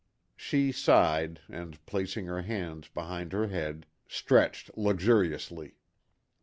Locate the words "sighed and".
0.71-1.77